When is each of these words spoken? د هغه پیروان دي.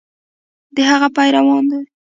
د 0.75 0.77
هغه 0.89 1.07
پیروان 1.15 1.63
دي. 1.71 1.79